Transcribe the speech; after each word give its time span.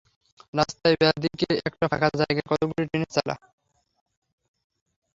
রাস্তার 0.53 0.93
ব্যদিকে 1.01 1.49
একটা 1.67 1.85
ফাকা 1.91 2.07
জায়গায় 2.19 2.47
কতকগুলি 2.49 2.85
টিনের 2.91 3.11
চালা। 3.15 3.35